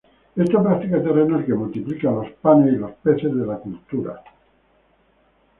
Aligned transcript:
Esta 0.35 0.63
práctica 0.63 0.99
terrenal 1.03 1.45
que 1.45 1.53
multiplica 1.53 2.09
los 2.09 2.31
panes 2.41 2.73
y 2.73 2.77
los 2.77 2.89
peces 3.03 3.35
de 3.35 3.45
la 3.45 3.57
cultura 3.59 4.23